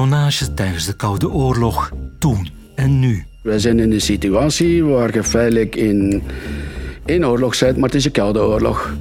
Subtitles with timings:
[0.00, 3.24] Spionage tijdens de Koude Oorlog, toen en nu.
[3.42, 6.22] We zijn in een situatie waar je feitelijk in,
[7.04, 8.94] in oorlog zit, maar het is een koude oorlog.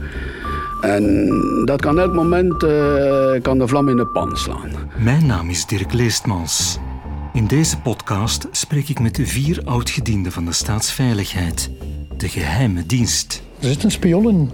[0.82, 1.30] En
[1.66, 4.70] dat kan elk moment uh, kan de vlam in de pan slaan.
[4.98, 6.78] Mijn naam is Dirk Leestmans.
[7.34, 11.70] In deze podcast spreek ik met de vier oudgedienden van de staatsveiligheid,
[12.18, 13.42] de geheime dienst.
[13.60, 14.52] Er zit een spion in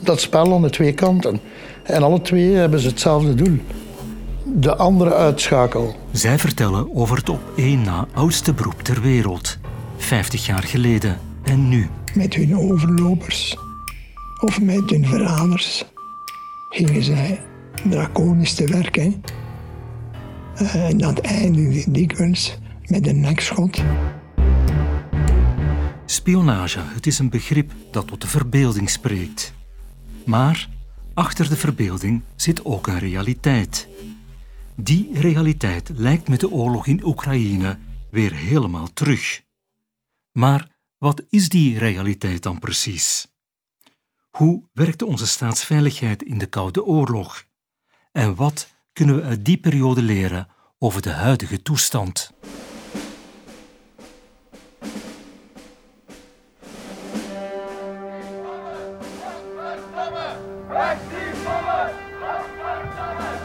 [0.00, 1.40] dat spel aan de twee kanten.
[1.82, 3.58] En alle twee hebben ze hetzelfde doel.
[4.56, 5.96] De andere uitschakel.
[6.12, 9.58] Zij vertellen over het op één na oudste beroep ter wereld.
[9.96, 11.88] 50 jaar geleden en nu.
[12.14, 13.56] Met hun overlopers
[14.40, 15.84] of met hun verraders
[16.68, 17.40] gingen zij
[17.88, 19.22] draconisch te werken.
[20.54, 23.82] Eh, en dat eindigde dikwijls met een nekschot.
[26.06, 29.52] Spionage, het is een begrip dat tot de verbeelding spreekt.
[30.24, 30.68] Maar
[31.14, 33.88] achter de verbeelding zit ook een realiteit.
[34.76, 37.78] Die realiteit lijkt met de oorlog in Oekraïne
[38.10, 39.42] weer helemaal terug.
[40.32, 43.26] Maar wat is die realiteit dan precies?
[44.30, 47.44] Hoe werkte onze staatsveiligheid in de Koude Oorlog?
[48.12, 52.33] En wat kunnen we uit die periode leren over de huidige toestand?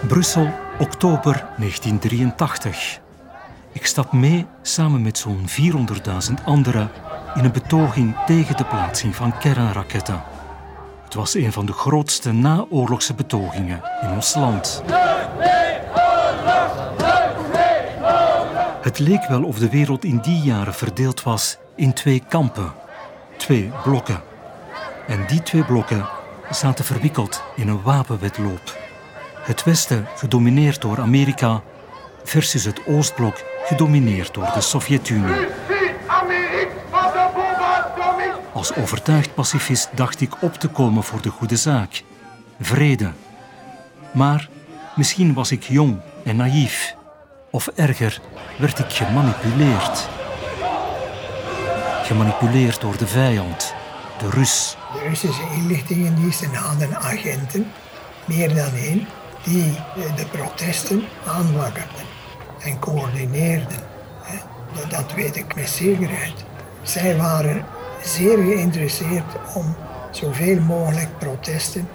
[0.10, 3.00] Brussel, oktober 1983.
[3.72, 5.48] Ik stap mee samen met zo'n
[6.30, 6.92] 400.000 anderen
[7.36, 10.24] in een betoging tegen de plaatsing van kernraketten.
[11.04, 14.84] Het was een van de grootste naoorlogse betogingen in ons land.
[18.82, 22.74] Het leek wel of de wereld in die jaren verdeeld was in twee kampen,
[23.38, 24.22] twee blokken.
[25.08, 26.06] En die twee blokken
[26.50, 28.89] zaten verwikkeld in een wapenwedloop.
[29.40, 31.62] Het Westen, gedomineerd door Amerika,
[32.24, 35.48] versus het Oostblok, gedomineerd door de Sovjet-Unie.
[38.54, 42.04] Als overtuigd pacifist dacht ik op te komen voor de goede zaak.
[42.60, 43.12] Vrede.
[44.12, 44.50] Maar
[44.96, 46.96] misschien was ik jong en naïef.
[47.52, 48.22] Of erger,
[48.58, 50.08] werd ik gemanipuleerd.
[52.04, 53.74] Gemanipuleerd door de vijand,
[54.18, 54.78] de Rus.
[54.94, 57.72] De Russische inlichtingendiensten hadden agenten,
[58.26, 59.08] meer dan één,
[59.44, 59.80] die
[60.16, 62.06] de protesten aanwakkerden
[62.60, 63.88] en coördineerden.
[64.90, 66.46] Dat weet ik met zekerheid.
[66.82, 67.66] Zij waren
[68.04, 69.76] zeer geïnteresseerd om
[70.12, 71.88] zoveel mogelijk protesten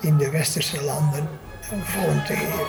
[0.00, 1.28] in de westerse landen
[1.60, 2.66] vorm te geven.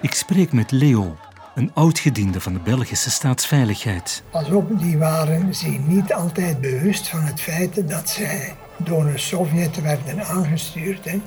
[0.00, 1.16] Ik spreek met Leo,
[1.54, 4.22] een oud-gediende van de Belgische staatsveiligheid.
[4.30, 9.18] Pas op, die waren zich niet altijd bewust van het feit dat zij door een
[9.18, 11.04] Sovjet werden aangestuurd.
[11.04, 11.20] Hè?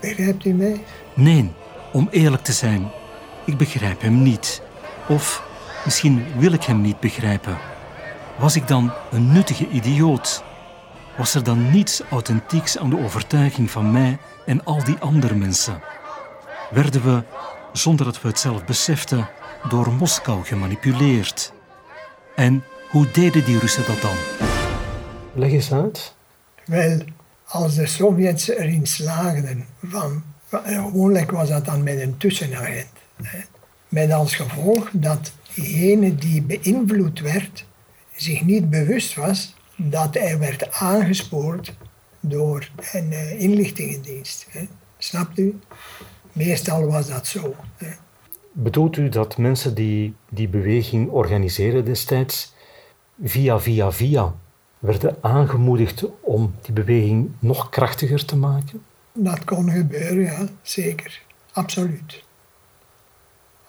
[0.00, 0.84] Begrijpt u mij?
[1.14, 1.52] Nee,
[1.92, 2.90] om eerlijk te zijn,
[3.44, 4.62] ik begrijp hem niet.
[5.08, 5.46] Of
[5.84, 7.56] misschien wil ik hem niet begrijpen.
[8.38, 10.44] Was ik dan een nuttige idioot?
[11.16, 15.82] Was er dan niets authentieks aan de overtuiging van mij en al die andere mensen?
[16.70, 17.22] Werden we,
[17.72, 19.28] zonder dat we het zelf beseften,
[19.68, 21.52] door Moskou gemanipuleerd?
[22.36, 24.16] En hoe deden die Russen dat dan?
[25.32, 26.13] Leg eens uit.
[26.66, 26.98] Wel,
[27.44, 32.88] als de Sovjets erin slaagden van, gewoonlijk was dat dan met een tussenagent,
[33.22, 33.38] hè,
[33.88, 37.64] met als gevolg dat diegene die beïnvloed werd
[38.16, 41.74] zich niet bewust was dat hij werd aangespoord
[42.20, 44.46] door een uh, inlichtingendienst.
[44.50, 44.66] Hè.
[44.98, 45.58] Snapt u?
[46.32, 47.54] Meestal was dat zo.
[48.52, 52.54] Bedoelt u dat mensen die die beweging organiseerden destijds
[53.22, 54.34] via via via
[54.84, 58.82] werden aangemoedigd om die beweging nog krachtiger te maken?
[59.12, 61.22] Dat kon gebeuren, ja, zeker.
[61.52, 62.24] Absoluut.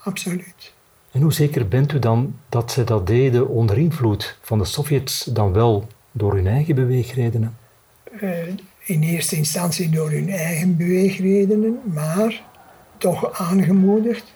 [0.04, 0.74] Absoluut.
[1.12, 5.24] En hoe zeker bent u dan dat ze dat deden onder invloed van de Sovjets,
[5.24, 7.58] dan wel door hun eigen beweegredenen?
[8.22, 8.32] Uh,
[8.84, 12.44] in eerste instantie door hun eigen beweegredenen, maar
[12.98, 14.34] toch aangemoedigd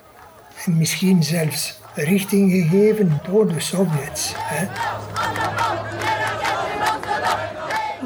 [0.66, 4.34] en misschien zelfs richting gegeven door de Sovjets.
[4.36, 4.68] Hè.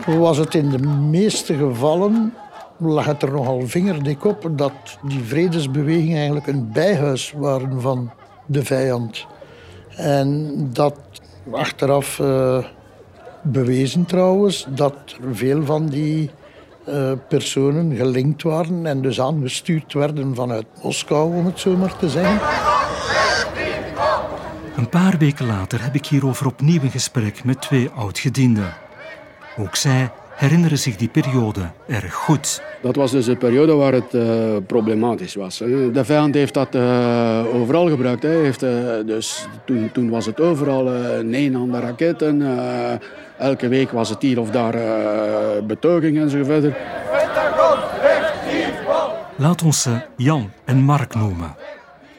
[0.06, 0.80] Was het in de
[1.10, 2.34] meeste gevallen,
[2.78, 8.12] lag het er nogal vingerdik op, dat die vredesbeweging eigenlijk een bijhuis waren van
[8.46, 9.26] de vijand.
[9.96, 10.96] En dat
[11.52, 12.58] achteraf uh,
[13.42, 14.96] bewezen trouwens dat
[15.32, 16.32] veel van die
[16.88, 22.10] uh, personen gelinkt waren en dus aangestuurd werden vanuit Moskou, om het zo maar te
[22.10, 22.40] zeggen.
[24.76, 28.83] Een paar weken later heb ik hierover opnieuw een gesprek met twee oud-gedienden.
[29.58, 32.62] Ook zij herinneren zich die periode erg goed.
[32.82, 34.24] Dat was dus een periode waar het uh,
[34.68, 35.58] problematisch was.
[35.58, 38.24] De vijand heeft dat uh, overal gebruikt.
[38.24, 38.30] Hè.
[38.30, 38.70] Heeft, uh,
[39.06, 40.84] dus toen, toen, was het overal
[41.24, 42.60] nee aan de raketten.
[43.38, 44.76] elke week was het hier of daar
[45.64, 46.74] betoging enzovoort.
[49.36, 51.56] Laat ons ze Jan en Mark noemen.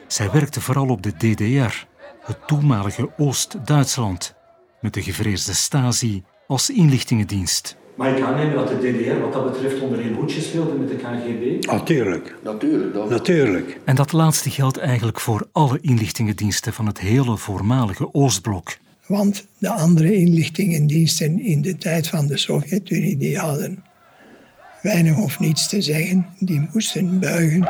[0.07, 1.85] Zij werkten vooral op de DDR,
[2.25, 4.35] het toenmalige Oost-Duitsland,
[4.81, 7.75] met de gevreesde Stasi als inlichtingendienst.
[7.95, 10.95] Maar ik aannemen dat de DDR wat dat betreft onder een hoedje speelde met de
[10.95, 11.65] KGB?
[11.65, 12.35] Natuurlijk.
[12.43, 13.09] Natuurlijk.
[13.09, 13.79] Natuurlijk.
[13.85, 18.77] En dat laatste geldt eigenlijk voor alle inlichtingendiensten van het hele voormalige Oostblok.
[19.07, 23.83] Want de andere inlichtingendiensten in de tijd van de Sovjet-Unie die hadden
[24.81, 26.25] weinig of niets te zeggen.
[26.39, 27.67] Die moesten buigen.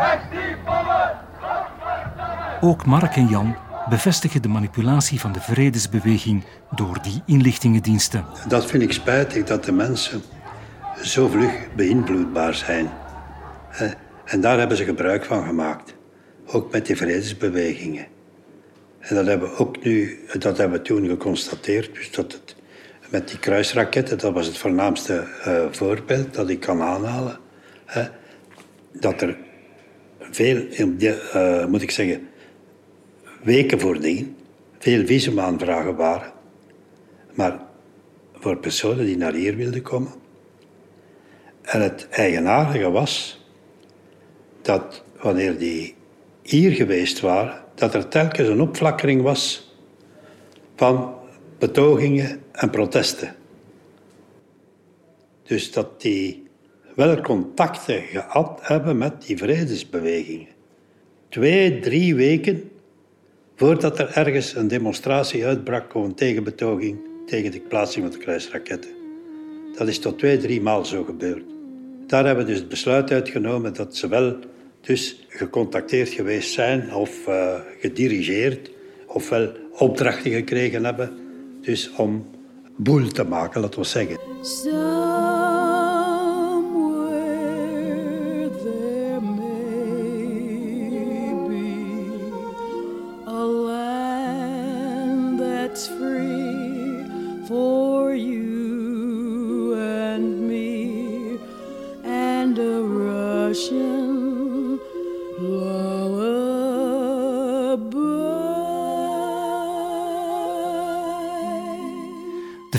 [2.61, 3.55] Ook Mark en Jan
[3.89, 6.43] bevestigen de manipulatie van de vredesbeweging
[6.75, 8.25] door die inlichtingendiensten.
[8.47, 10.21] Dat vind ik spijtig dat de mensen
[11.01, 12.89] zo vlug beïnvloedbaar zijn.
[14.25, 15.95] En daar hebben ze gebruik van gemaakt.
[16.45, 18.05] Ook met die vredesbewegingen.
[18.99, 21.93] En dat hebben we ook nu, dat hebben we toen geconstateerd.
[21.93, 22.55] Dus dat het,
[23.09, 27.37] met die kruisraketten, dat was het voornaamste uh, voorbeeld dat ik kan aanhalen.
[28.91, 29.37] Dat er
[30.19, 32.27] veel, uh, moet ik zeggen,
[33.45, 34.35] weken voordien
[34.79, 36.31] veel visumaanvragen waren.
[37.33, 37.59] Maar
[38.33, 40.11] voor personen die naar hier wilden komen.
[41.61, 43.43] En het eigenaardige was
[44.61, 45.95] dat wanneer die
[46.41, 49.73] hier geweest waren, dat er telkens een opflakkering was
[50.75, 51.13] van
[51.59, 53.35] betogingen en protesten.
[55.43, 56.43] Dus dat die
[56.95, 60.47] wel contacten gehad hebben met die vredesbewegingen.
[61.29, 62.69] Twee, drie weken
[63.55, 68.91] voordat er ergens een demonstratie uitbrak of een tegenbetoging tegen de plaatsing van de kruisraketten.
[69.77, 71.43] Dat is tot twee, drie maal zo gebeurd.
[72.07, 74.35] Daar hebben we dus het besluit uitgenomen dat ze wel
[74.81, 78.69] dus gecontacteerd geweest zijn of uh, gedirigeerd
[79.05, 81.17] ofwel opdrachten gekregen hebben
[81.61, 82.25] dus om
[82.75, 84.17] boel te maken, laten we zeggen.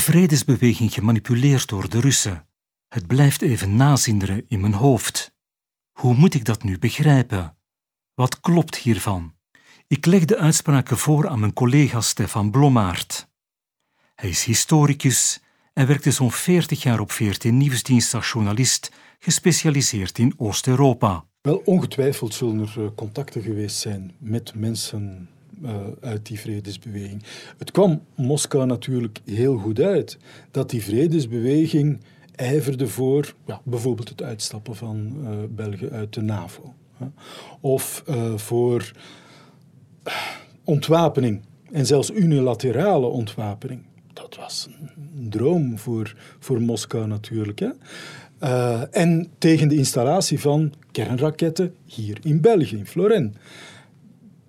[0.00, 2.48] Vredesbeweging gemanipuleerd door de Russen.
[2.88, 5.34] Het blijft even nazinderen in mijn hoofd.
[5.92, 7.56] Hoe moet ik dat nu begrijpen?
[8.14, 9.34] Wat klopt hiervan?
[9.86, 13.28] Ik leg de uitspraken voor aan mijn collega Stefan Blommaert.
[14.14, 15.40] Hij is historicus
[15.72, 21.24] en werkte zo'n 40 jaar op VRT Nieuwsdienst als journalist, gespecialiseerd in Oost-Europa.
[21.40, 25.28] Wel, ongetwijfeld zullen er eh, contacten geweest zijn met mensen
[25.62, 27.22] uh, uit die vredesbeweging.
[27.58, 30.18] Het kwam Moskou natuurlijk heel goed uit
[30.50, 32.00] dat die vredesbeweging
[32.34, 36.74] ijverde voor ja, bijvoorbeeld het uitstappen van uh, België uit de NAVO.
[36.96, 37.06] Hè.
[37.60, 38.92] Of uh, voor
[40.64, 41.40] ontwapening
[41.72, 43.82] en zelfs unilaterale ontwapening.
[44.12, 44.68] Dat was
[45.16, 47.58] een droom voor, voor Moskou natuurlijk.
[47.58, 47.70] Hè.
[48.90, 53.30] En tegen de installatie van kernraketten hier in België, in Florence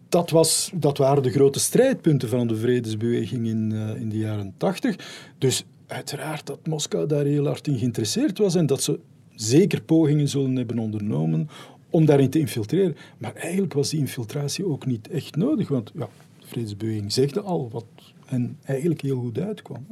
[0.10, 4.54] dat, was, dat waren de grote strijdpunten van de vredesbeweging in, uh, in de jaren
[4.58, 4.96] tachtig.
[5.38, 9.00] Dus uiteraard dat Moskou daar heel hard in geïnteresseerd was en dat ze
[9.36, 11.50] zeker pogingen zullen hebben ondernomen
[11.90, 12.96] om daarin te infiltreren.
[13.18, 16.10] Maar eigenlijk was die infiltratie ook niet echt nodig, want ja,
[16.40, 17.86] de vredesbeweging zegde al wat
[18.26, 19.88] hen eigenlijk heel goed uitkwam.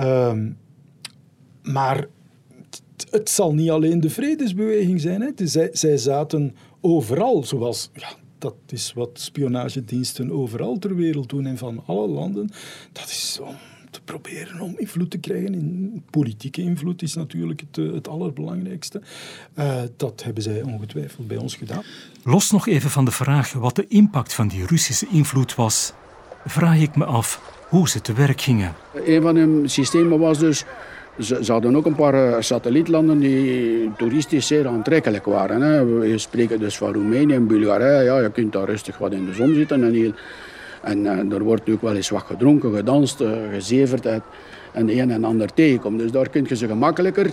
[0.00, 0.58] Um,
[1.62, 2.06] maar
[3.10, 5.34] het zal niet alleen de vredesbeweging zijn.
[5.72, 11.82] Zij zaten overal, zoals ja, dat is wat spionagediensten overal ter wereld doen en van
[11.86, 12.50] alle landen.
[12.92, 13.56] Dat is om
[13.96, 15.54] te proberen om invloed te krijgen.
[15.54, 19.02] In politieke invloed is natuurlijk het, eh, het allerbelangrijkste.
[19.58, 21.82] Uh, dat hebben zij ongetwijfeld bij ons gedaan.
[22.24, 25.92] Los nog even van de vraag wat de impact van die Russische invloed was,
[26.46, 28.74] vraag ik me af hoe ze te werk gingen.
[29.04, 30.64] Een van hun systemen was dus
[31.18, 35.60] ze, ze, hadden ook een paar uh, satellietlanden die toeristisch zeer aantrekkelijk waren.
[35.62, 35.84] Hè.
[35.84, 38.04] We spreken dus van Roemenië en Bulgarije.
[38.04, 39.84] Ja, je kunt daar rustig wat in de zon zitten.
[39.84, 40.12] En, heel,
[40.82, 44.06] en uh, er wordt natuurlijk wel eens wat gedronken, gedanst, uh, gezeverd
[44.72, 45.98] en de een en ander tegenkomt.
[45.98, 47.30] Dus daar kun je ze gemakkelijker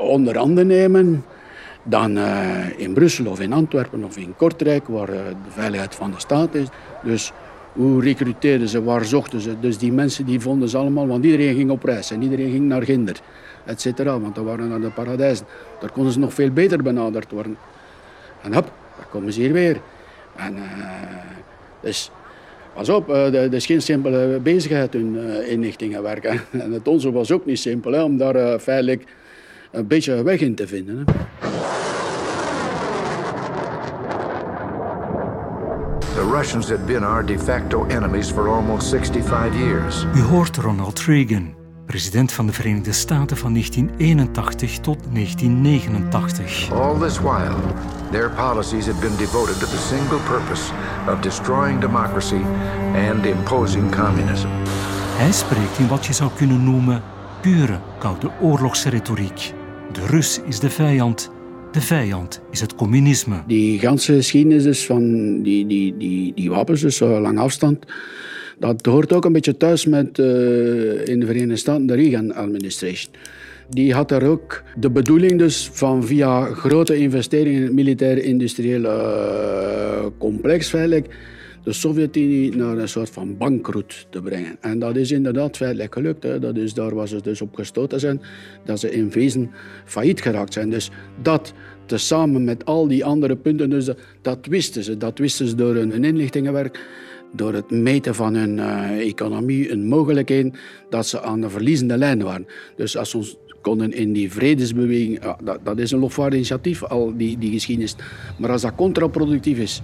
[0.00, 1.24] onder handen nemen
[1.82, 2.18] dan
[2.76, 6.66] in Brussel of in Antwerpen of in Kortrijk, waar de veiligheid van de staat is.
[7.02, 7.32] Dus
[7.72, 9.60] Hoe recruteerden ze, waar zochten ze?
[9.60, 12.64] Dus die mensen die vonden ze allemaal, want iedereen ging op reis en iedereen ging
[12.64, 13.20] naar Ginder,
[13.64, 14.20] et cetera.
[14.20, 15.46] Want dat waren naar de paradijzen.
[15.80, 17.56] Daar konden ze nog veel beter benaderd worden.
[18.42, 19.80] En hop, daar komen ze hier weer.
[20.36, 20.62] En, uh,
[21.80, 22.10] dus
[22.74, 26.40] pas op, uh, dat is geen simpele bezigheid hun inlichtingen werken.
[26.62, 29.04] En het onze was ook niet simpel hè, om daar feitelijk
[29.70, 30.96] een beetje weg in te vinden.
[30.96, 31.51] Hè.
[36.32, 40.06] Russians had been our de facto enemies for almost 65 years.
[40.14, 41.54] U hoort Ronald Reagan,
[41.86, 46.72] president van de Verenigde Staten van 1981 tot 1989.
[46.72, 47.56] All this while,
[48.10, 50.72] their policies had been devoted to the single purpose
[51.08, 52.40] of destroying democracy
[53.10, 54.48] and imposing communism.
[55.16, 57.02] Hij spreekt in wat je zou kunnen noemen
[57.40, 59.54] pure koude oorlogsretoriek.
[59.92, 61.30] De Rus is de vijand
[61.72, 63.42] de vijand is het communisme.
[63.46, 65.02] Die ganse geschiedenis dus van
[65.42, 67.84] die, die, die, die wapens, dus lang afstand,
[68.58, 70.26] dat hoort ook een beetje thuis met uh,
[71.06, 73.14] in de Verenigde Staten de Reagan-administration.
[73.68, 80.06] Die had er ook de bedoeling dus van via grote investeringen in het militair-industriële uh,
[80.18, 81.06] complex feitelijk
[81.62, 84.56] de Sovjet-Unie naar een soort van bankroet te brengen.
[84.60, 86.22] En dat is inderdaad feitelijk gelukt.
[86.22, 86.38] Hè.
[86.38, 88.20] Dat is, daar was ze dus op gestoten zijn
[88.64, 89.50] dat ze in wezen
[89.84, 90.70] failliet geraakt zijn.
[90.70, 90.90] Dus
[91.22, 91.52] dat
[91.86, 93.90] tezamen met al die andere punten, dus
[94.22, 94.96] dat, wisten ze.
[94.96, 96.80] Dat wisten ze door hun, inlichtingenwerk,
[97.32, 100.54] door het meten van hun uh, economie, hun mogelijkheden,
[100.90, 102.46] dat ze aan de verliezende lijn waren.
[102.76, 107.38] Dus als ons konden in die vredesbeweging, dat, dat, is een lofwaardig initiatief, al die,
[107.38, 107.96] die geschiedenis.
[108.36, 109.82] Maar als dat contraproductief is,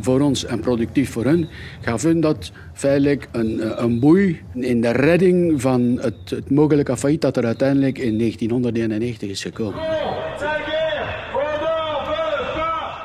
[0.00, 1.48] voor ons en productief voor hen,
[1.80, 6.96] gaf hun dat feitelijk een, eh, een boei in de redding van het, het mogelijke
[6.96, 9.80] failliet dat er uiteindelijk in 1991 is gekomen.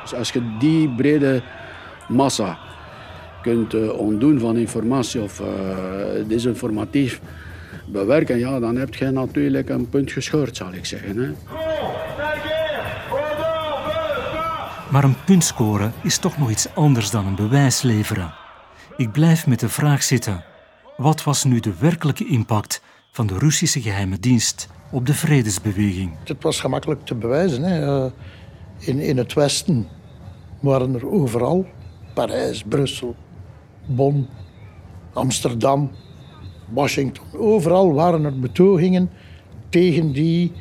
[0.02, 1.42] Dus als je die brede
[2.08, 2.58] massa
[3.42, 5.46] kunt uh, ontdoen van informatie of uh,
[6.26, 7.20] desinformatief
[7.86, 11.16] bewerken, ja, dan heb je natuurlijk een punt gescheurd, zal ik zeggen.
[11.16, 11.30] Hè.
[14.90, 18.34] Maar een punt scoren is toch nog iets anders dan een bewijs leveren.
[18.96, 20.44] Ik blijf met de vraag zitten.
[20.96, 26.12] Wat was nu de werkelijke impact van de Russische geheime dienst op de vredesbeweging?
[26.24, 27.62] Het was gemakkelijk te bewijzen.
[27.62, 28.04] Hè.
[28.04, 28.10] Eh,
[28.78, 29.88] in, in het Westen
[30.60, 31.66] waren er overal,
[32.14, 33.16] Parijs, Brussel,
[33.86, 34.28] Bonn,
[35.12, 35.90] Amsterdam,
[36.68, 39.10] Washington, overal waren er betogingen
[39.68, 40.52] tegen die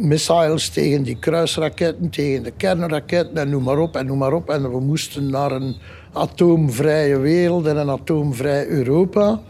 [0.00, 4.50] missiles, tegen die kruisraketten, tegen de kernraketten en noem maar op en noem maar op.
[4.50, 5.76] En we moesten naar een
[6.12, 9.40] atoomvrije wereld en een atoomvrij Europa.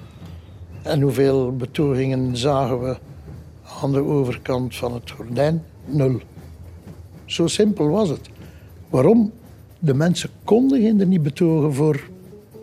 [0.82, 2.96] En hoeveel betogingen zagen we
[3.82, 5.62] aan de overkant van het gordijn?
[5.84, 6.20] Nul.
[7.24, 8.28] Zo simpel was het.
[8.88, 9.32] Waarom?
[9.78, 12.08] De mensen konden er niet betogen voor,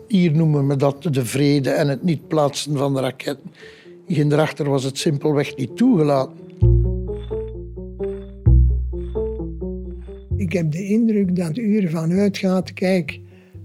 [0.08, 3.50] hier noemen we dat de vrede en het niet plaatsen van de raketten.
[4.06, 6.47] Hierachter was het simpelweg niet toegelaten.
[10.48, 13.20] Ik heb de indruk dat u ervan uitgaat, kijk,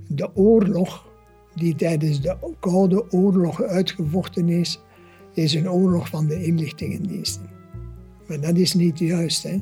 [0.08, 1.08] de oorlog
[1.56, 4.80] die tijdens de Koude Oorlog uitgevochten is,
[5.34, 7.50] is een oorlog van de inlichtingendiensten.
[8.28, 9.44] Maar dat is niet juist.
[9.44, 9.60] Hè?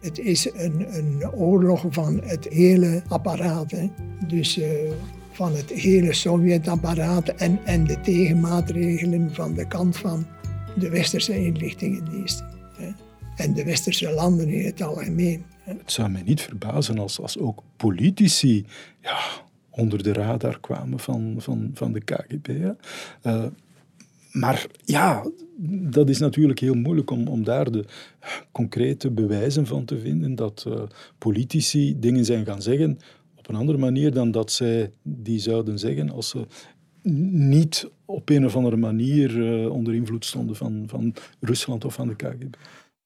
[0.00, 3.70] Het is een, een oorlog van het hele apparaat.
[3.70, 3.90] Hè?
[4.28, 4.66] Dus uh,
[5.32, 10.26] van het hele Sovjetapparaat en, en de tegenmaatregelen van de kant van
[10.78, 12.46] de westerse inlichtingendiensten.
[12.76, 12.88] Hè?
[13.36, 15.44] En de westerse landen in het algemeen.
[15.62, 18.64] Het zou mij niet verbazen als, als ook politici
[19.00, 19.18] ja,
[19.70, 22.48] onder de radar kwamen van, van, van de KGB.
[23.22, 23.44] Uh,
[24.32, 25.30] maar ja,
[25.90, 27.84] dat is natuurlijk heel moeilijk om, om daar de
[28.52, 30.82] concrete bewijzen van te vinden dat uh,
[31.18, 32.98] politici dingen zijn gaan zeggen
[33.36, 36.46] op een andere manier dan dat zij die zouden zeggen als ze
[37.32, 42.08] niet op een of andere manier uh, onder invloed stonden van, van Rusland of van
[42.08, 42.54] de KGB.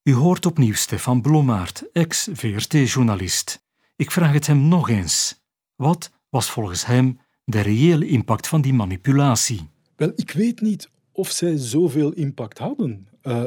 [0.07, 3.65] U hoort opnieuw Stefan Blommaert, ex-VRT-journalist.
[3.95, 5.43] Ik vraag het hem nog eens.
[5.75, 9.69] Wat was volgens hem de reële impact van die manipulatie?
[9.95, 13.07] Wel, ik weet niet of zij zoveel impact hadden.
[13.23, 13.45] Uh,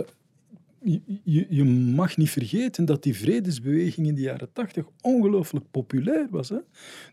[1.24, 6.48] je, je, mag niet vergeten dat die vredesbeweging in de jaren tachtig ongelooflijk populair was.
[6.48, 6.58] Hè?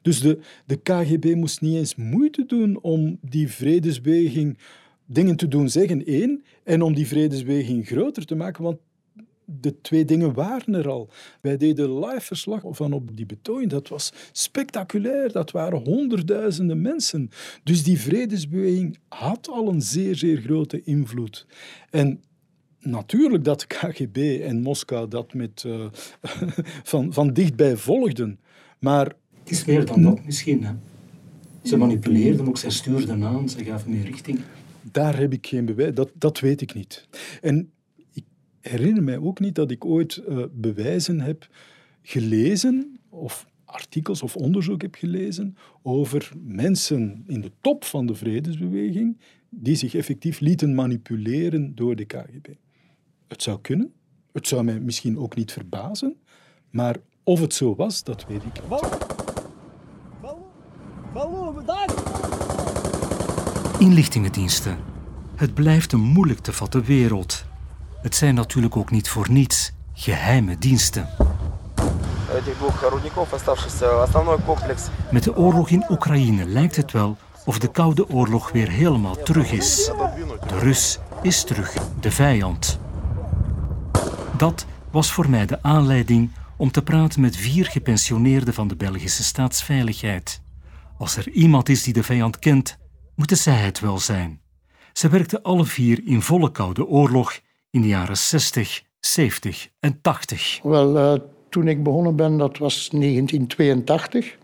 [0.02, 4.58] Dus de, de KGB moest niet eens moeite doen om die vredesbeweging
[5.06, 8.78] dingen te doen zeggen, één, en om die vredesbeweging groter te maken, want
[9.50, 11.10] de twee dingen waren er al.
[11.42, 13.70] Wij deden live verslag van op die betoging.
[13.70, 15.32] Dat was spectaculair.
[15.32, 17.30] Dat waren honderdduizenden mensen.
[17.64, 21.48] Dus die vredesbeweging had al een zeer, zeer grote invloed.
[21.90, 22.22] En
[22.80, 25.86] natuurlijk dat de KGB en Moskou dat met, uh,
[26.92, 28.40] van, van dichtbij volgden.
[28.80, 29.06] Maar...
[29.40, 30.74] Het is meer dan dat misschien, hè?
[31.64, 34.40] Ze manipuleerden ook, zij stuurden aan, ze gaven meer richting.
[34.82, 37.08] Daar heb ik geen bewijs, dat, dat weet ik niet.
[37.42, 37.72] En
[38.70, 41.48] herinner mij ook niet dat ik ooit uh, bewijzen heb
[42.02, 49.18] gelezen of artikels of onderzoek heb gelezen over mensen in de top van de vredesbeweging
[49.50, 52.48] die zich effectief lieten manipuleren door de KGB.
[53.28, 53.94] Het zou kunnen,
[54.32, 56.16] het zou mij misschien ook niet verbazen,
[56.70, 58.64] maar of het zo was, dat weet ik niet.
[63.80, 64.78] Inlichtingendiensten.
[65.36, 67.47] Het blijft een moeilijk te vatten wereld.
[68.08, 71.10] Het zijn natuurlijk ook niet voor niets geheime diensten.
[75.12, 79.52] Met de oorlog in Oekraïne lijkt het wel of de Koude Oorlog weer helemaal terug
[79.52, 79.92] is.
[80.48, 82.80] De Rus is terug, de vijand.
[84.38, 89.24] Dat was voor mij de aanleiding om te praten met vier gepensioneerden van de Belgische
[89.24, 90.42] staatsveiligheid.
[90.98, 92.78] Als er iemand is die de vijand kent,
[93.16, 94.42] moeten zij het wel zijn.
[94.94, 97.40] Ze werkten alle vier in volle Koude Oorlog
[97.78, 100.60] in de jaren 60, 70 en 80.
[100.64, 101.20] Wel, uh,
[101.50, 104.38] toen ik begonnen ben, dat was 1982.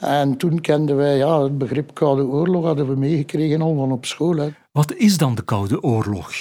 [0.00, 4.06] En toen kenden wij ja, het begrip Koude Oorlog, hadden we meegekregen al van op
[4.06, 4.36] school.
[4.36, 4.48] Hè.
[4.72, 6.32] Wat is dan de Koude Oorlog?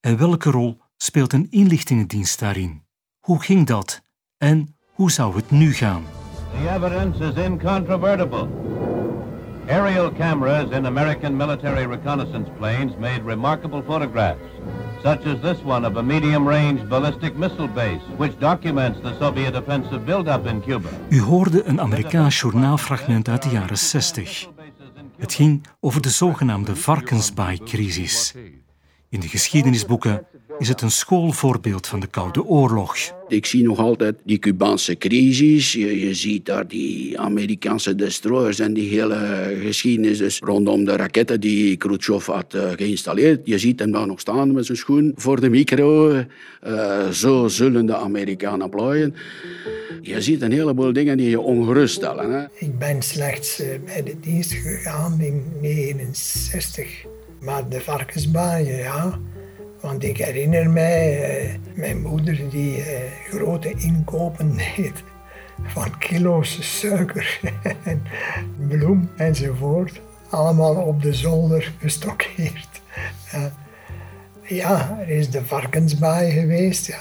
[0.00, 2.82] En welke rol speelt een inlichtingendienst daarin?
[3.20, 4.02] Hoe ging dat?
[4.36, 6.04] En hoe zou het nu gaan?
[6.50, 8.48] The evidence is incontrovertible.
[9.68, 14.40] Aerial cameras in American military reconnaissance planes made remarkable photographs,
[15.02, 20.04] such as this one of a medium-range ballistic missile base, which documents the Soviet offensive
[20.04, 20.88] build-up in Cuba.
[21.08, 24.48] U hoorde een Amerikaans journaalfragment uit de jaren 60.
[25.16, 28.34] Het ging over de zogenaamde Varkensbaai-crisis.
[29.08, 30.26] In de geschiedenisboeken
[30.58, 32.96] is het een schoolvoorbeeld van de Koude Oorlog.
[33.28, 35.72] Ik zie nog altijd die Cubaanse crisis.
[35.72, 41.40] Je, je ziet daar die Amerikaanse destroyers en die hele geschiedenis dus rondom de raketten
[41.40, 43.40] die Khrushchev had uh, geïnstalleerd.
[43.44, 46.24] Je ziet hem daar nog staan met zijn schoen voor de micro.
[46.66, 49.14] Uh, zo zullen de Amerikanen plooien.
[50.02, 52.32] Je ziet een heleboel dingen die je ongerust stellen.
[52.32, 52.44] Hè?
[52.54, 57.04] Ik ben slechts uh, bij de dienst gegaan in 1969.
[57.40, 59.20] Maar de varkensbaaien, ja
[59.80, 62.84] want ik herinner mij uh, mijn moeder die uh,
[63.28, 65.02] grote inkopen deed
[65.66, 67.40] van kilo's suiker
[67.84, 68.02] en
[68.68, 70.00] bloem enzovoort.
[70.30, 72.80] Allemaal op de zolder gestockeerd.
[74.42, 77.00] Ja, er is de varkensbaai geweest, ja.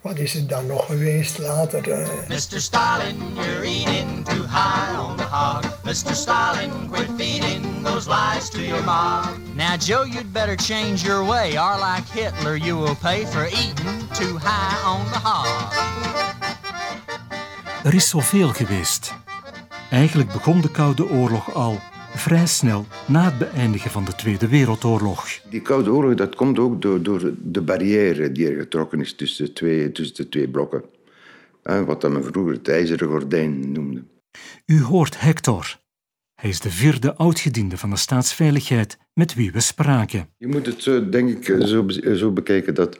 [0.00, 1.88] Wat is het dan nog geweest later?
[1.88, 2.08] Uh...
[2.28, 2.60] Mr.
[2.60, 5.62] Stalin, you're eating too high on the hog.
[5.84, 6.14] Mr.
[6.14, 9.42] Stalin, quit feeding those lies to your mom.
[9.54, 14.08] Now, Joe, you'd better change your way, or like Hitler, you will pay for eating
[14.12, 15.72] too high on the hog.
[17.84, 19.14] Er is zoveel geweest.
[19.90, 21.78] Eigenlijk begon de Koude Oorlog al
[22.14, 25.26] vrij snel na het beëindigen van de Tweede Wereldoorlog.
[25.50, 29.44] Die Koude Oorlog dat komt ook door, door de barrière die er getrokken is tussen
[29.44, 30.82] de twee, tussen de twee blokken.
[31.62, 34.02] Wat men vroeger het ijzeren gordijn noemde.
[34.66, 35.78] U hoort Hector.
[36.40, 40.28] Hij is de vierde oudgediende van de staatsveiligheid met wie we spraken.
[40.36, 42.98] Je moet het denk ik, zo, zo bekijken dat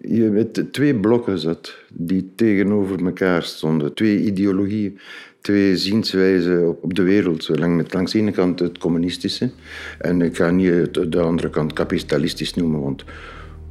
[0.00, 3.94] je met twee blokken zat die tegenover elkaar stonden.
[3.94, 4.98] Twee ideologieën
[5.40, 7.48] twee zienswijzen op de wereld.
[7.92, 9.50] Langs de ene kant het communistische
[9.98, 13.04] en ik ga niet de andere kant kapitalistisch noemen, want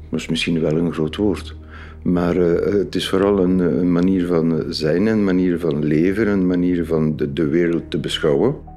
[0.10, 1.56] dat is misschien wel een groot woord.
[2.04, 6.48] Maar uh, het is vooral een, een, manier van zijn, een manier van leven, een
[6.48, 8.74] manier van de, de wereld te beschouwen.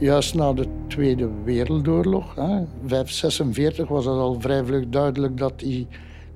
[0.00, 5.86] Juist na de Tweede Wereldoorlog, hè, 1946, was het al vrij vlug duidelijk dat die,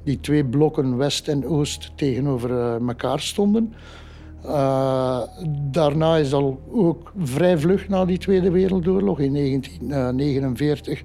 [0.05, 3.75] die twee blokken West en Oost tegenover uh, elkaar stonden.
[4.47, 5.21] Uh,
[5.71, 11.03] daarna is al ook vrij vlug na die Tweede Wereldoorlog in 1949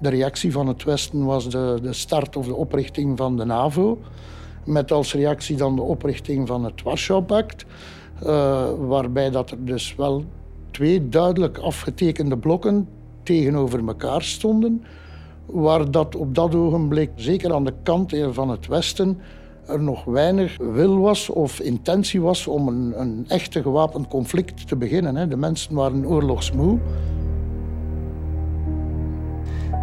[0.00, 3.98] de reactie van het Westen was de, de start of de oprichting van de NAVO.
[4.64, 7.64] Met als reactie dan de oprichting van het Warschau-pact.
[8.78, 10.24] Waarbij dat er dus wel
[10.72, 12.88] twee duidelijk afgetekende blokken
[13.22, 14.84] tegenover elkaar stonden.
[15.46, 19.18] Waar dat op dat ogenblik, zeker aan de kant van het Westen,
[19.66, 24.76] er nog weinig wil was of intentie was om een, een echte gewapend conflict te
[24.76, 25.28] beginnen.
[25.28, 26.78] De mensen waren oorlogsmoe.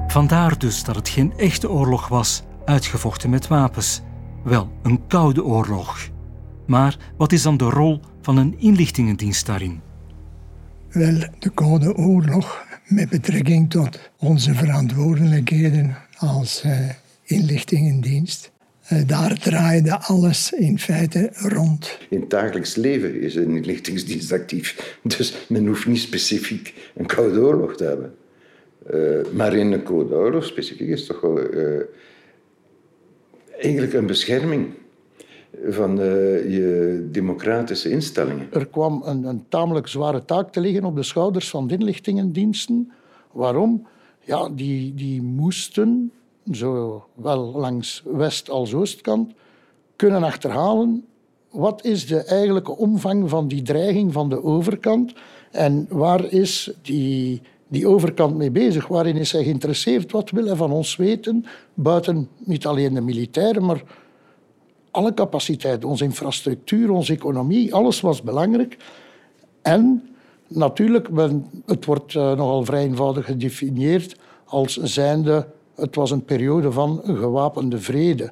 [0.07, 4.01] Vandaar dus dat het geen echte oorlog was, uitgevochten met wapens.
[4.43, 6.09] Wel een koude oorlog.
[6.65, 9.81] Maar wat is dan de rol van een inlichtingendienst daarin?
[10.93, 16.89] Wel, de Koude Oorlog met betrekking tot onze verantwoordelijkheden als uh,
[17.23, 18.51] inlichtingendienst
[18.89, 21.97] Eh, daar draaide alles in feite rond.
[22.09, 24.97] In het dagelijks leven is een inlichtingsdienst actief.
[25.03, 28.15] Dus men hoeft niet specifiek een koude oorlog te hebben.
[28.93, 31.39] Uh, maar in een koude oorlog specifiek is toch wel
[33.59, 34.67] eigenlijk een bescherming
[35.67, 35.95] van
[36.47, 38.47] je democratische instellingen.
[38.51, 42.91] Er kwam een, een, tamelijk zware taak te liggen op de schouders van de inlichtingendiensten.
[43.31, 43.87] Waarom?
[44.25, 46.11] Ja, die, die moesten
[46.51, 47.05] zowel
[47.55, 49.33] langs west- als oostkant,
[49.95, 51.03] kunnen achterhalen
[51.51, 55.13] wat is de eigenlijke omvang van die dreiging van de overkant
[55.51, 58.87] en waar is die, die overkant mee bezig?
[58.87, 60.11] Waarin is hij geïnteresseerd?
[60.11, 61.45] Wat wil hij van ons weten?
[61.73, 63.83] Buiten niet alleen de militairen, maar
[64.91, 68.77] alle capaciteiten, onze infrastructuur, onze economie, alles was belangrijk.
[69.61, 70.09] En
[70.47, 71.09] natuurlijk,
[71.65, 75.47] het wordt eh, nogal vrij eenvoudig gedefinieerd als zijnde
[75.79, 78.31] het was een periode van gewapende vrede.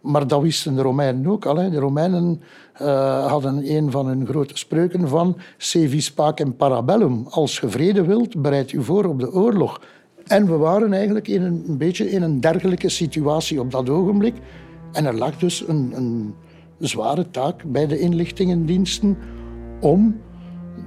[0.00, 1.54] Maar dat wisten de Romeinen ook al.
[1.54, 2.42] De Romeinen
[2.82, 7.26] uh, hadden een van hun grote spreuken van se vis pacem parabellum.
[7.30, 9.80] Als je vrede wilt, bereid je voor op de oorlog.
[10.26, 14.34] En we waren eigenlijk in een beetje in een dergelijke situatie op dat ogenblik.
[14.96, 16.34] En er lag dus een, een
[16.78, 19.18] zware taak bij de inlichtingendiensten
[19.80, 20.20] om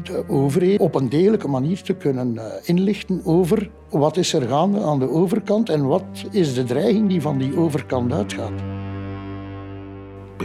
[0.03, 4.81] de overheid op een degelijke manier te kunnen eh, inlichten over wat is er gaande
[4.81, 8.61] aan de overkant en wat is de dreiging die van die overkant uitgaat.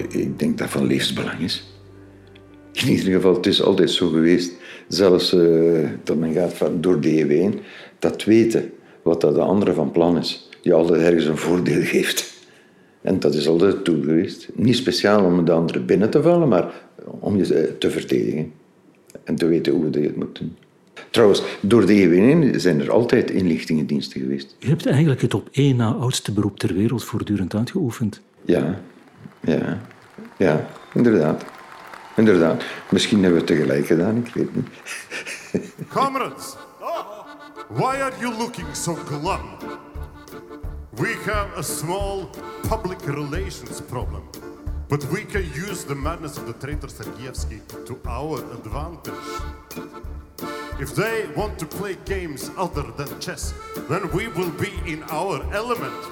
[0.09, 1.73] Ik denk dat van levensbelang is.
[2.73, 4.53] In ieder geval, het is altijd zo geweest,
[4.89, 7.51] zelfs uh, dat men gaat van door de eeuw
[7.99, 8.73] dat weten
[9.03, 12.34] wat dat de andere van plan is, die altijd ergens een voordeel geeft.
[13.05, 14.49] En dat is altijd het doel geweest.
[14.55, 16.73] Niet speciaal om de andere binnen te vallen, maar
[17.05, 18.53] om je eh, te verdedigen
[19.25, 20.57] en te weten hoe je het moet doen.
[21.11, 24.57] Trouwens, door de eeuwen zijn er altijd inlichtingendiensten geweest.
[24.59, 28.21] Je hebt eigenlijk het op één na oudste beroep ter wereld voortdurend uitgeoefend.
[28.45, 28.81] Ja,
[29.41, 29.81] ja,
[30.39, 31.45] ja, inderdaad.
[32.17, 32.65] Inderdaad.
[32.91, 34.67] Misschien hebben we het tegelijk gedaan, ik weet niet.
[35.89, 36.55] Comrades,
[37.69, 39.41] why are you looking so glum?
[40.97, 42.31] We have a small
[42.69, 44.23] public relations problem.
[44.89, 49.15] But we can use the madness of the traitor Sergeyevsky to our advantage.
[50.79, 53.53] If they want to play games other than chess,
[53.89, 56.11] then we will be in our element.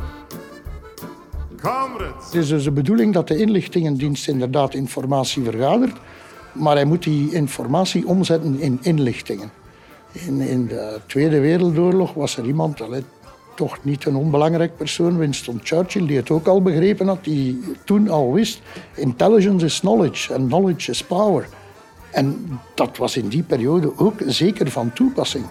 [1.60, 2.24] Comrades.
[2.24, 5.96] Het is dus de bedoeling dat de inlichtingendienst inderdaad informatie vergadert,
[6.52, 9.50] maar hij moet die informatie omzetten in inlichtingen.
[10.12, 12.80] In, in de Tweede Wereldoorlog was er iemand,
[13.54, 18.08] toch niet een onbelangrijk persoon, Winston Churchill, die het ook al begrepen had, die toen
[18.08, 18.60] al wist,
[18.94, 21.48] intelligence is knowledge en knowledge is power.
[22.10, 25.44] En dat was in die periode ook zeker van toepassing.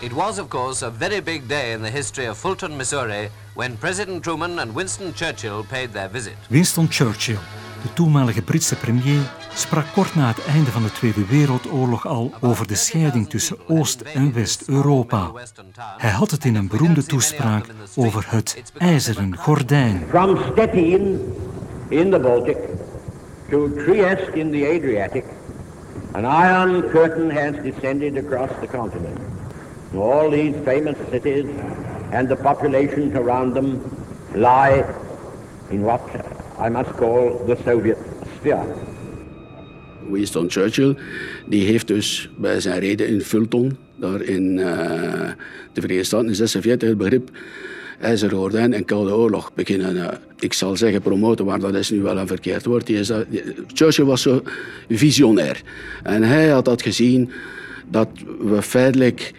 [0.00, 3.78] It was, of course, a very big day in the history of Fulton, Missouri, when
[3.78, 6.36] President Truman and Winston Churchill paid their visit.
[6.48, 7.38] Winston Churchill,
[7.82, 9.20] de toenmalige Britse premier,
[9.54, 14.00] sprak kort na het einde van de Tweede Wereldoorlog al over de scheiding tussen Oost-
[14.00, 15.30] en West-Europa.
[15.96, 20.04] Hij had het in een beroemde toespraak over het ijzeren gordijn.
[20.08, 21.34] From Stettin
[21.88, 22.56] in the Baltic
[23.50, 25.24] to Trieste in the Adriatic,
[26.12, 29.18] an iron curtain has descended across the continent.
[29.94, 31.44] All these famous cities
[32.10, 33.80] and the populations around them
[34.34, 34.84] lie
[35.68, 36.00] in what
[36.66, 37.98] I must call the Soviet
[38.36, 38.91] sphere.
[40.10, 40.94] Winston Churchill
[41.46, 44.66] die heeft dus bij zijn reden in Fulton, daar in uh,
[45.72, 47.30] de Verenigde Staten in 46, het begrip
[48.00, 52.02] ijzeren gordijn en koude oorlog beginnen, uh, ik zal zeggen promoten, maar dat is nu
[52.02, 52.88] wel een verkeerd woord.
[52.88, 53.16] Is, uh,
[53.66, 54.42] Churchill was zo
[54.88, 55.62] visionair.
[56.02, 57.30] En hij had dat gezien
[57.88, 58.08] dat
[58.40, 59.32] we feitelijk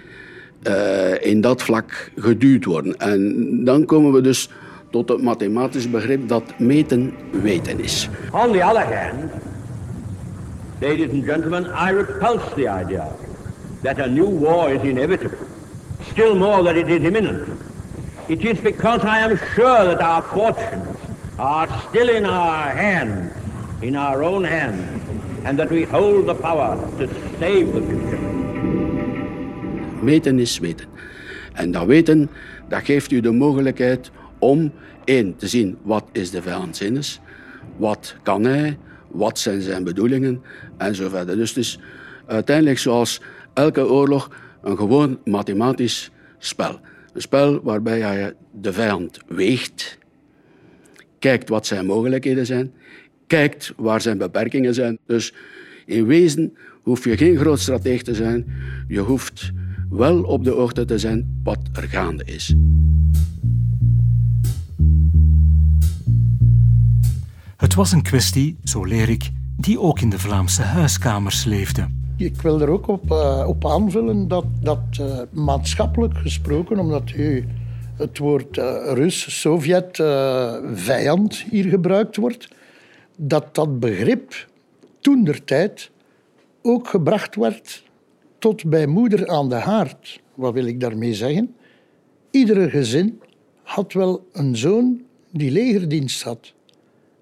[1.20, 2.98] in dat vlak geduwd worden.
[2.98, 4.50] En dan komen we dus
[4.94, 8.10] tot het mathematisch begrip dat meten weten is.
[8.32, 9.32] On the other hand,
[10.84, 13.06] ladies and gentlemen, I repulse the idea
[13.84, 15.48] that a new war is inevitable.
[16.12, 17.48] Still more that it is imminent.
[18.28, 20.98] It is because I am sure that our fortunes
[21.40, 23.32] are still in our hands,
[23.82, 24.84] in our own hands,
[25.46, 27.08] and that we hold the power to
[27.40, 28.22] save the future.
[30.02, 30.88] Meten is weten.
[31.54, 32.30] En dat weten,
[32.68, 34.72] dat geeft u de mogelijkheid om
[35.04, 36.82] één, te zien wat is de vijand
[37.78, 38.78] wat kan hij,
[39.14, 40.42] wat zijn zijn bedoelingen
[40.78, 41.36] en zo verder.
[41.36, 41.80] Dus het is
[42.26, 43.22] uiteindelijk zoals
[43.54, 44.30] elke oorlog
[44.62, 46.80] een gewoon mathematisch spel.
[47.14, 49.98] Een spel waarbij je de vijand weegt,
[51.20, 52.74] kijkt wat zijn mogelijkheden zijn,
[53.28, 54.98] kijkt waar zijn beperkingen zijn.
[55.06, 55.34] Dus
[55.86, 58.46] in wezen hoef je geen groot strateeg te zijn.
[58.88, 59.52] Je hoeft
[59.90, 62.56] wel op de hoogte te zijn wat er gaande is.
[67.64, 71.88] Het was een kwestie, zo leer ik, die ook in de Vlaamse huiskamers leefde.
[72.18, 77.12] Ik wil er ook op, uh, op aanvullen dat, dat uh, maatschappelijk gesproken, omdat
[77.98, 79.96] het woord uh, Rus, Sovjet,
[80.74, 82.48] vijand hier gebruikt wordt,
[83.18, 84.48] dat dat begrip
[85.00, 85.92] toen der tijd
[86.62, 87.84] ook gebracht werd
[88.40, 90.22] tot bij moeder aan de haard.
[90.36, 91.56] Wat wil ik daarmee zeggen?
[92.32, 93.22] Iedere gezin
[93.64, 96.54] had wel een zoon die legerdienst had.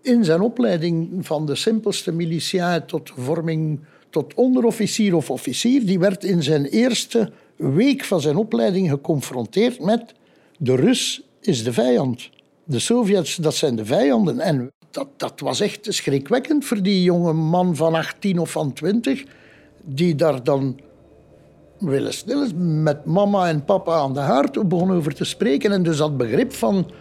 [0.02, 6.24] In zijn opleiding van de simpelste militia tot vorming tot onderofficier of officier, die werd
[6.24, 10.14] in zijn eerste week van zijn opleiding geconfronteerd met
[10.58, 12.30] de Rus is de vijand.
[12.64, 14.40] De Sovjets, dat zijn de vijanden.
[14.40, 19.24] En dat, dat was echt schrikwekkend voor die jonge man van 18 of van 20,
[19.84, 20.80] die daar dan
[21.80, 25.72] willen stil met mama en papa aan de haard begon over te spreken.
[25.72, 26.92] En dus dat begrip van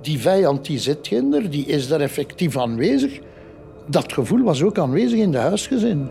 [0.00, 3.20] die vijand die zit ginder, die is daar effectief aanwezig.
[3.86, 6.08] Dat gevoel was ook aanwezig in de huisgezin.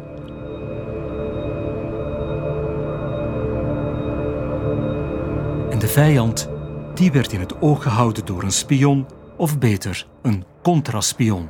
[5.70, 6.50] En de vijand,
[6.94, 9.06] die werd in het oog gehouden door een spion,
[9.38, 11.50] of beter, een contraspion.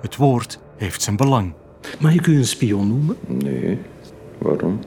[0.00, 1.52] Het woord heeft zijn belang.
[1.98, 3.16] Mag ik u een spion noemen?
[3.26, 3.78] Nee.
[4.38, 4.78] Waarom?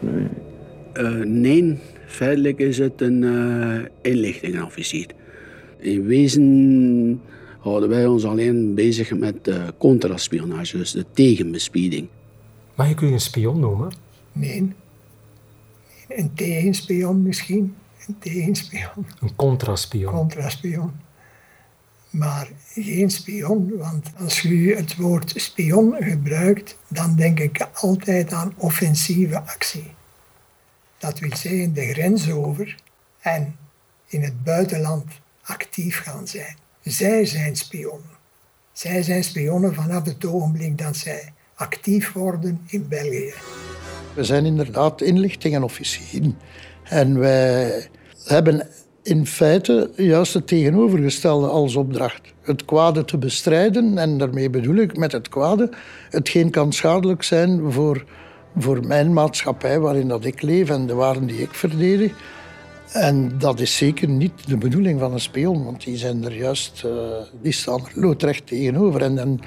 [0.00, 0.26] Nee.
[0.94, 5.06] Uh, nee, feitelijk is het een uh, inlichtingenofficier.
[5.78, 7.22] In wezen
[7.60, 12.08] houden wij ons alleen bezig met uh, contraspionage, dus de tegenbespieding.
[12.74, 13.92] Mag ik u een spion noemen?
[14.32, 14.72] Nee.
[16.08, 17.74] Een tegenspion misschien.
[18.06, 19.06] Een tegenspion.
[19.20, 20.12] Een contraspion.
[20.12, 20.92] Contraspion.
[22.10, 28.54] Maar geen spion, want als u het woord spion gebruikt, dan denk ik altijd aan
[28.56, 29.92] offensieve actie.
[30.98, 32.76] Dat wil zeggen de grens over
[33.20, 33.56] en
[34.06, 35.04] in het buitenland
[35.48, 36.56] actief gaan zijn.
[36.82, 38.16] Zij zijn spionnen.
[38.72, 43.32] Zij zijn spionnen vanaf het ogenblik dat zij actief worden in België.
[44.14, 46.38] We zijn inderdaad inlichtingenofficieren.
[46.82, 47.88] En wij
[48.24, 48.68] hebben
[49.02, 52.20] in feite juist het tegenovergestelde als opdracht.
[52.42, 55.70] Het kwade te bestrijden, en daarmee bedoel ik met het kwade,
[56.10, 58.04] hetgeen kan schadelijk zijn voor,
[58.56, 62.12] voor mijn maatschappij waarin dat ik leef en de waarden die ik verdedig.
[62.92, 66.82] En dat is zeker niet de bedoeling van een spion, want die zijn er juist,
[66.86, 66.92] uh,
[67.42, 69.02] die staan loodrecht tegenover.
[69.02, 69.40] En, en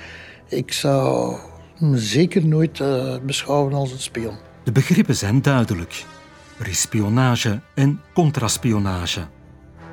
[0.47, 1.35] ik zou
[1.77, 4.35] me zeker nooit uh, beschouwen als een spion.
[4.63, 6.05] De begrippen zijn duidelijk.
[6.59, 9.27] Er is spionage en contraspionage.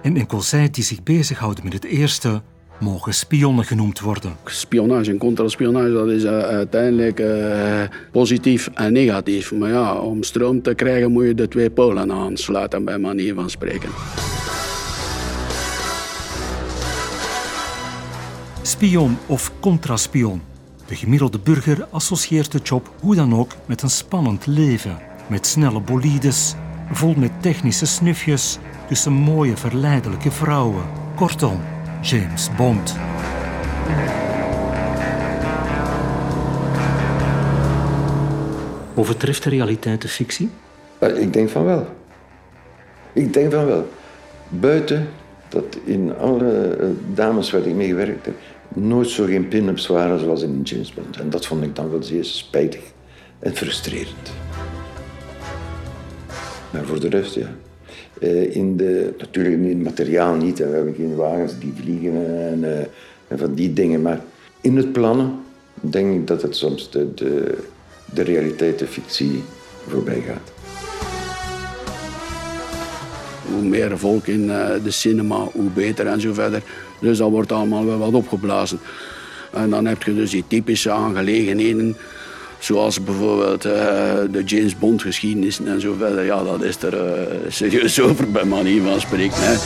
[0.02, 2.42] En enkels zij die zich bezighouden met het eerste,
[2.80, 4.36] mogen spionnen genoemd worden.
[4.44, 9.52] Spionage en contraspionage, dat is uh, uiteindelijk uh, positief en negatief.
[9.52, 13.50] Maar ja, om stroom te krijgen moet je de twee polen aansluiten, bij manier van
[13.50, 13.90] spreken.
[18.62, 20.42] Spion of contraspion.
[20.86, 24.98] De gemiddelde burger associeert de job hoe dan ook met een spannend leven.
[25.28, 26.54] Met snelle bolides,
[26.92, 30.82] vol met technische snufjes, tussen mooie verleidelijke vrouwen.
[31.16, 31.60] Kortom,
[32.00, 32.96] James Bond.
[38.94, 40.50] Overtreft de realiteit de fictie?
[41.00, 41.86] Ik denk van wel.
[43.12, 43.88] Ik denk van wel.
[44.48, 45.08] Buiten
[45.48, 48.34] dat in alle eh, dames waar ik mee gewerkt heb,
[48.68, 51.16] nooit zo geen pin-ups waren zoals in James Bond.
[51.16, 52.82] En dat vond ik dan wel zeer spijtig
[53.38, 54.32] en frustrerend.
[56.70, 57.48] Maar voor de rest, ja.
[58.20, 60.60] Uh, in de, natuurlijk in het materiaal niet.
[60.60, 62.78] En we hebben geen wagens die vliegen en, uh,
[63.28, 64.02] en, van die dingen.
[64.02, 64.20] Maar
[64.60, 65.32] in het plannen
[65.80, 67.58] denk ik dat het soms de, de,
[68.04, 69.42] de realiteit, de fictie
[69.88, 70.52] voorbij gaat.
[73.52, 76.62] Hoe meer volk in uh, de cinema, hoe beter en zo verder.
[77.00, 78.78] Dus dat wordt allemaal wel wat opgeblazen.
[79.52, 81.96] En dan heb je dus die typische aangelegenheden
[82.58, 83.72] Zoals bijvoorbeeld uh,
[84.30, 86.24] de James Bond geschiedenis en zo verder.
[86.24, 89.36] Ja, dat is er uh, serieus over bij manier van spreken.
[89.36, 89.56] Hè.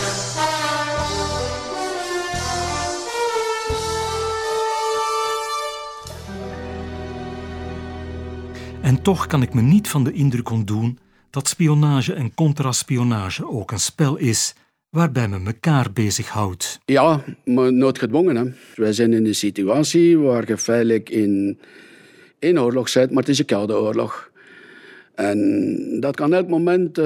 [8.82, 10.98] En toch kan ik me niet van de indruk ontdoen
[11.30, 14.54] dat spionage en contraspionage ook een spel is
[14.90, 16.80] waarbij men elkaar bezighoudt.
[16.84, 18.36] Ja, maar noodgedwongen.
[18.36, 18.44] Hè.
[18.74, 21.58] Wij zijn in een situatie waar je feitelijk in
[22.42, 24.30] in oorlog zit, maar het is een koude oorlog.
[25.14, 27.04] En dat kan elk moment uh,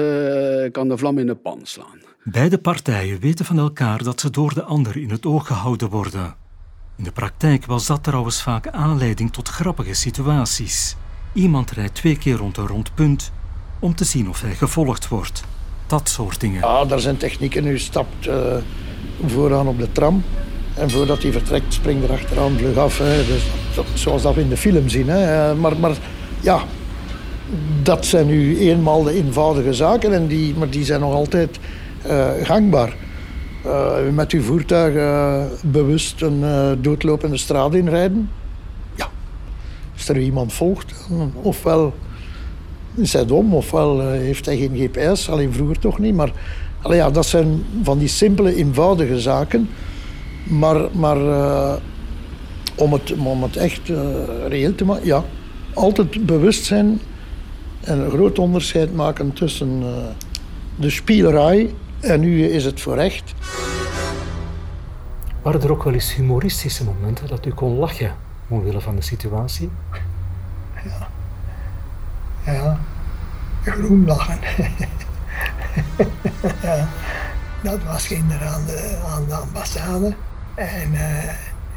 [0.71, 2.01] kan de vlam in de pan slaan.
[2.23, 6.35] Beide partijen weten van elkaar dat ze door de ander in het oog gehouden worden.
[6.97, 10.95] In de praktijk was dat trouwens vaak aanleiding tot grappige situaties.
[11.33, 13.31] Iemand rijdt twee keer rond een rond punt,
[13.79, 15.43] om te zien of hij gevolgd wordt.
[15.87, 16.59] Dat soort dingen.
[16.59, 17.65] Ja, daar zijn technieken.
[17.65, 18.57] U stapt uh,
[19.25, 20.23] vooraan op de tram.
[20.75, 22.97] En voordat hij vertrekt, springt er achteraan vlug af.
[22.97, 23.25] Hè.
[23.25, 25.09] Dus dat, zoals dat we in de film zien.
[25.09, 25.55] Hè.
[25.55, 25.97] Maar, maar
[26.39, 26.63] ja,
[27.83, 30.13] dat zijn nu eenmaal de eenvoudige zaken.
[30.13, 31.59] En die, maar die zijn nog altijd
[32.07, 32.95] uh, gangbaar.
[33.65, 34.93] Uh, met uw voertuig
[35.63, 36.43] bewust een
[36.81, 38.29] doodlopende straat inrijden.
[38.95, 39.09] Ja,
[39.93, 40.93] als er iemand volgt,
[41.41, 41.93] ofwel
[42.95, 45.29] is hij dom, ofwel heeft hij geen GPS.
[45.29, 46.15] Alleen vroeger toch niet.
[46.15, 46.31] Maar
[46.81, 49.69] allee, ja, dat zijn van die simpele, eenvoudige zaken.
[50.43, 51.17] Maar, maar
[52.77, 53.89] om, het, om het echt
[54.47, 55.23] reëel te maken, ja,
[55.73, 57.01] altijd bewust zijn
[57.81, 59.83] en een groot onderscheid maken tussen
[60.75, 63.33] de spielerij en nu is het voor echt.
[65.41, 68.15] Waren er ook wel eens humoristische momenten dat u kon lachen
[68.47, 69.69] omwille van de situatie?
[70.83, 71.07] Ja.
[72.53, 72.79] Ja.
[73.63, 74.39] Groen lachen.
[76.61, 76.87] ja.
[77.63, 80.13] Dat was inderdaad aan de, aan de ambassade.
[80.55, 81.23] En uh,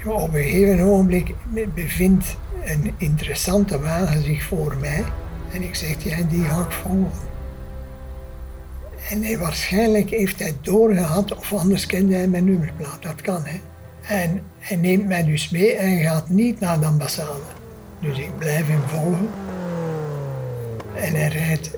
[0.07, 1.35] op een gegeven ogenblik
[1.75, 5.05] bevindt een interessante wagen zich voor mij.
[5.53, 7.29] En ik zeg, ja, die ga ik volgen.
[9.11, 13.03] En hij, waarschijnlijk heeft hij doorgehad, of anders kende hij mijn nummerplaat.
[13.03, 13.61] Dat kan, hè.
[14.15, 17.41] En hij neemt mij dus mee en gaat niet naar de ambassade.
[17.99, 19.29] Dus ik blijf hem volgen.
[20.95, 21.71] En hij rijdt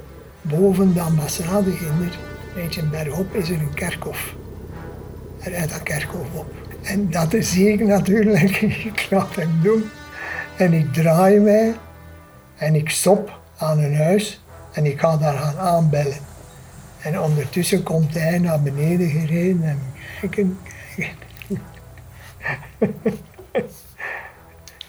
[0.43, 2.19] boven de ambassade in er,
[2.55, 4.35] weet je, bergop is er een kerkhof.
[5.39, 6.62] Hij rijdt dat kerkhof op.
[6.83, 8.61] En dat zie ik natuurlijk,
[8.93, 9.91] ik laat hem doen.
[10.57, 11.75] En ik draai mij
[12.57, 16.17] en ik stop aan een huis en ik ga daar gaan aanbellen.
[17.03, 19.79] En ondertussen komt hij naar beneden gereden en
[20.21, 20.59] kijken,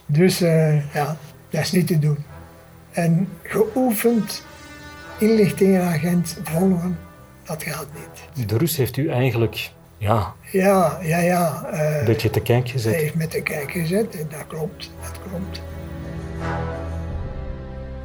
[0.06, 1.17] dus uh, ja,
[1.49, 2.17] dat is niet te doen.
[2.91, 4.45] En geoefend
[5.17, 6.97] inlichtingenagent volgen,
[7.43, 7.88] dat gaat
[8.34, 8.47] niet.
[8.47, 9.71] De Rus heeft u eigenlijk,
[10.03, 10.33] ja...
[10.51, 11.69] Ja, ja, ja.
[11.73, 12.93] Uh, een beetje te kijk gezet.
[12.93, 15.61] Hij heeft met te kijk gezet, en dat klopt, dat klopt.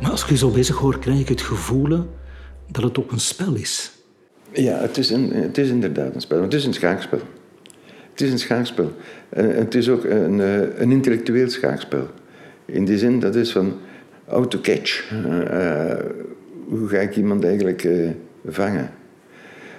[0.01, 2.07] Maar als ik je zo bezig hoor, krijg ik het gevoel
[2.67, 3.93] dat het ook een spel is.
[4.53, 6.43] Ja, het is, een, het is inderdaad een spel.
[6.43, 7.21] Het is een schaakspel.
[8.11, 8.93] Het is een schaakspel.
[9.29, 12.07] En het is ook een, eh, een intellectueel schaakspel.
[12.65, 13.79] In die zin, dat is van
[14.25, 15.11] how to catch.
[15.13, 15.95] Uh,
[16.69, 18.11] hoe ga ik iemand eigenlijk uh,
[18.47, 18.91] vangen?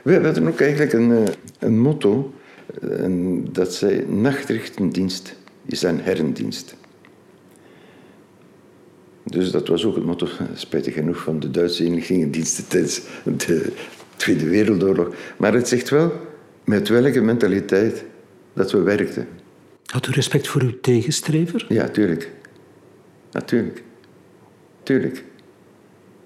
[0.03, 1.27] We hadden ook eigenlijk een,
[1.59, 2.33] een motto.
[2.81, 5.35] En dat zei, nachtrichtendienst
[5.65, 6.75] is een herrendienst.
[9.23, 13.73] Dus dat was ook het motto, spijtig genoeg, van de Duitse inlichtingendiensten tijdens de
[14.15, 15.15] Tweede Wereldoorlog.
[15.37, 16.11] Maar het zegt wel
[16.63, 18.05] met welke mentaliteit
[18.53, 19.27] dat we werkten.
[19.85, 21.65] Had u respect voor uw tegenstrever?
[21.69, 22.31] Ja, tuurlijk.
[23.31, 23.83] Natuurlijk.
[24.83, 25.23] Tuurlijk.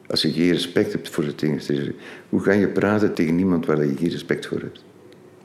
[0.08, 1.94] Als je geen respect hebt voor de tegenstrever,
[2.30, 4.84] hoe ga je praten tegen iemand waar je geen respect voor hebt?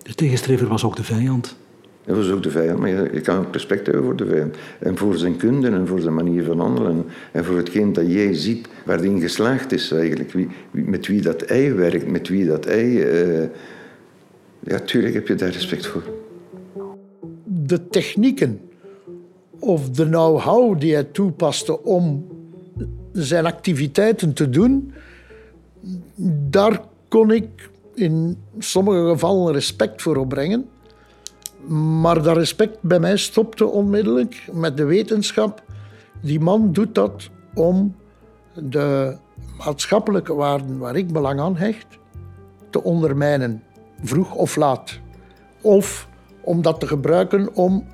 [0.03, 1.57] De tegenstrever was ook de vijand.
[2.05, 4.57] Dat was ook de vijand, maar je, kan ook respect hebben voor de vijand.
[4.79, 7.05] En voor zijn kunde en voor zijn manier van handelen.
[7.33, 10.33] En voor hetgeen dat jij ziet, waar hij geslaagd is eigenlijk.
[10.33, 12.87] Wie, met wie dat hij werkt, met wie dat hij...
[12.87, 13.44] Uh,
[14.61, 16.03] ja, tuurlijk heb je daar respect voor.
[17.44, 18.61] De technieken
[19.59, 22.27] of de know-how die hij toepaste om
[23.24, 24.92] zijn activiteiten te doen,
[26.50, 30.68] daar kon ik in sommige gevallen respect voor opbrengen.
[32.00, 35.62] Maar dat respect bij mij stopte onmiddellijk met de wetenschap.
[36.22, 37.96] Die man doet dat om
[38.54, 39.16] de
[39.64, 41.87] maatschappelijke waarden waar ik belang aan hecht
[42.70, 43.62] te ondermijnen,
[44.02, 44.98] vroeg of laat.
[45.61, 46.09] Of
[46.40, 47.87] om dat te gebruiken om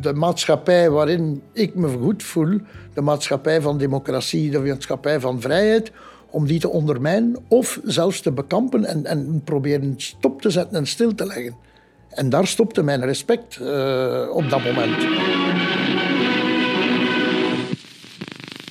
[0.00, 2.58] de maatschappij waarin ik me goed voel,
[2.94, 5.92] de maatschappij van democratie, de maatschappij van vrijheid,
[6.30, 10.86] om die te ondermijnen of zelfs te bekampen en, en proberen stop te zetten en
[10.86, 11.56] stil te leggen.
[12.10, 14.96] En daar stopte mijn respect uh, op dat moment.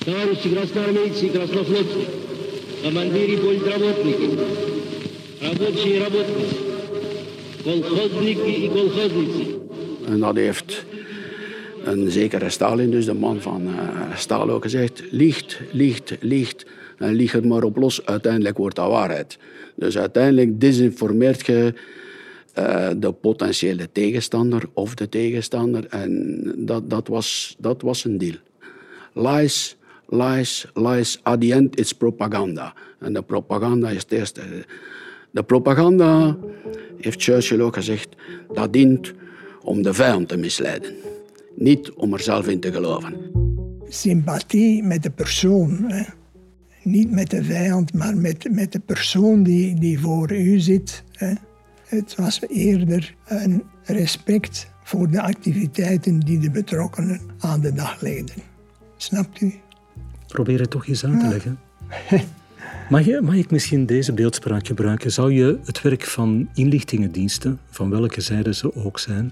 [0.04, 2.06] Товарищи красноармейцы и краснофлотцы,
[2.82, 4.38] командиры и политработники,
[5.42, 6.56] рабочие и работницы,
[7.62, 9.53] колхозники и колхозницы.
[10.07, 10.85] en dat heeft
[11.83, 16.65] een zekere Stalin, dus de man van uh, Stalin, ook gezegd: liegt, liegt, liegt.
[16.97, 19.37] En lieg er maar op los, uiteindelijk wordt dat waarheid.
[19.75, 21.73] Dus uiteindelijk desinformeert je
[22.59, 25.85] uh, de potentiële tegenstander of de tegenstander.
[25.89, 28.35] En dat, dat, was, dat was een deal.
[29.13, 29.75] Lies,
[30.07, 31.19] lies, lies.
[31.23, 32.73] At the end, it's propaganda.
[32.99, 34.41] En de propaganda is het eerste.
[35.31, 36.37] De propaganda,
[36.97, 38.07] heeft Churchill ook gezegd,
[38.53, 39.13] dat dient
[39.65, 40.93] om de vijand te misleiden.
[41.55, 43.13] Niet om er zelf in te geloven.
[43.87, 45.83] Sympathie met de persoon.
[45.87, 46.03] Hè.
[46.83, 51.03] niet met de vijand, maar met, met de persoon die, die voor u zit.
[51.11, 51.33] Hè.
[51.85, 58.35] Het was eerder een respect voor de activiteiten die de betrokkenen aan de dag legden.
[58.97, 59.53] Snapt u?
[60.27, 61.59] Probeer het toch eens uit te leggen.
[62.89, 65.11] Mag, je, mag ik misschien deze beeldspraak gebruiken?
[65.11, 69.31] Zou je het werk van inlichtingendiensten, van welke zijde ze ook zijn,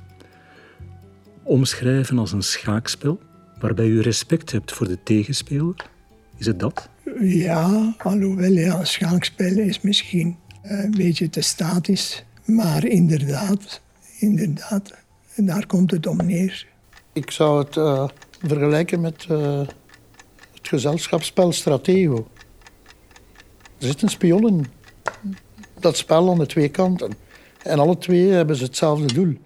[1.43, 3.19] omschrijven als een schaakspel
[3.59, 5.89] waarbij u respect hebt voor de tegenspeler?
[6.37, 6.89] Is het dat?
[7.19, 12.23] Ja, alhoewel ja, schaakspel is misschien een beetje te statisch.
[12.45, 13.81] Maar inderdaad,
[14.19, 14.93] inderdaad,
[15.35, 16.67] daar komt het om neer.
[17.13, 18.07] Ik zou het uh,
[18.41, 19.57] vergelijken met uh,
[20.53, 22.27] het gezelschapsspel Stratego.
[23.79, 24.65] Er zit een spion in
[25.79, 27.13] dat spel aan de twee kanten.
[27.63, 29.37] En alle twee hebben ze hetzelfde doel.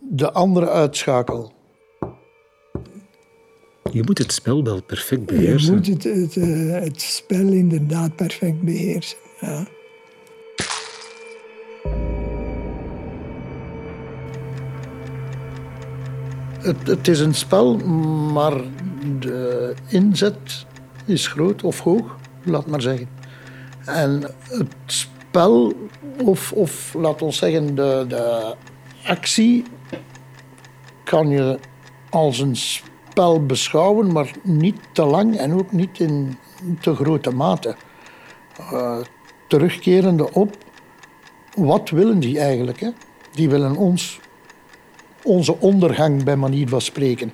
[0.00, 1.52] De andere uitschakelen.
[3.92, 5.70] Je moet het spel wel perfect beheersen.
[5.70, 9.18] Je moet het, het, uh, het spel inderdaad perfect beheersen.
[9.40, 9.66] Ja.
[16.60, 17.76] Het, het, is een spel,
[18.32, 18.60] maar
[19.18, 20.66] de inzet
[21.06, 23.08] is groot of hoog, laat maar zeggen.
[23.84, 25.72] En het spel,
[26.24, 28.54] of, of laat ons zeggen, de, de
[29.04, 29.64] actie,
[31.10, 31.58] kan je
[32.10, 36.38] als een spel beschouwen, maar niet te lang en ook niet in
[36.80, 37.74] te grote mate.
[38.60, 38.96] Uh,
[39.48, 40.56] terugkerende op,
[41.54, 42.80] wat willen die eigenlijk?
[42.80, 42.88] Hè?
[43.32, 44.20] Die willen ons
[45.22, 47.32] onze ondergang, bij manier van spreken.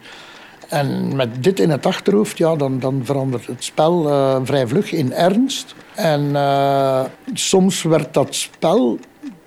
[0.68, 4.93] En met dit in het achterhoofd, ja, dan, dan verandert het spel uh, vrij vlug
[4.93, 5.74] in ernst.
[5.95, 8.99] En uh, soms werd dat spel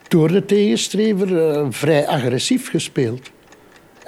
[0.08, 3.30] door de tegenstrever vrij agressief gespeeld.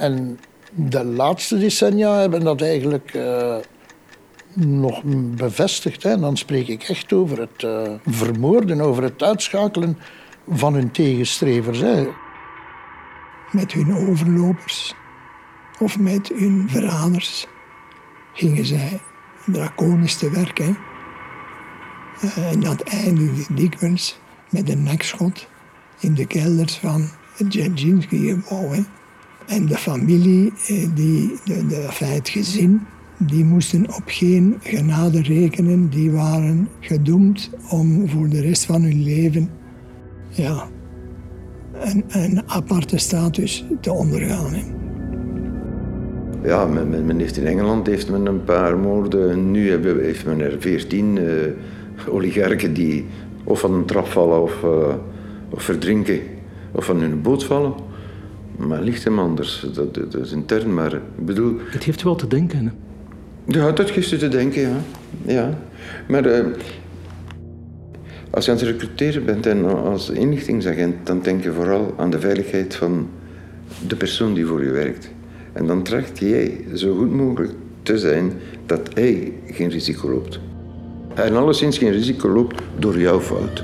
[0.01, 0.39] En
[0.75, 3.19] de laatste decennia hebben dat eigenlijk
[4.55, 5.01] nog
[5.35, 6.03] bevestigd.
[6.03, 6.09] Hè.
[6.09, 7.67] En dan spreek ik echt over het
[8.05, 9.97] vermoorden, over het uitschakelen
[10.47, 11.79] van hun tegenstrevers.
[11.79, 12.07] Hè
[13.51, 14.93] met hun overlopers
[15.79, 17.47] of met hun verraders
[18.33, 18.99] gingen zij
[19.45, 20.57] draconisch te werk.
[20.57, 20.73] Hè.
[22.21, 25.47] Eh, en dat eindigde dikwijls met een nekschot
[25.99, 28.83] in de kelders van het Dzerzhinsky-gebouw.
[29.51, 32.81] En de familie, eh, die, de, de, het gezin,
[33.17, 35.89] die moesten op geen genade rekenen.
[35.89, 39.49] Die waren gedoemd om voor de rest van hun leven
[40.29, 40.67] ja,
[42.07, 44.53] een, aparte status te ondergaan.
[46.43, 49.51] Ja, men, heeft in Engeland heeft men een paar moorden.
[49.51, 49.71] Nu
[50.01, 53.05] heeft men er veertien uh, oligarchen die
[53.43, 54.95] of van een trap vallen of, uh,
[55.49, 56.19] of verdrinken
[56.71, 57.73] of van hun boot vallen.
[58.57, 59.65] Maar ligt hem anders.
[59.73, 61.57] Dat, dat, is intern, maar ik bedoel...
[61.69, 62.71] Het geeft wel te denken, hè?
[63.59, 64.77] Ja, dat geeft te denken, ja.
[65.25, 65.57] ja.
[66.07, 66.45] Maar uh,
[68.29, 72.19] als je aan het recruteren bent en als inlichtingsagent, dan denk je vooral aan de
[72.19, 73.09] veiligheid van
[73.87, 75.11] de persoon die voor je werkt.
[75.53, 78.31] En dan tracht jij zo goed mogelijk te zijn
[78.65, 80.39] dat hij geen risico loopt.
[81.13, 83.63] En alleszins geen risico loopt door jouw fout.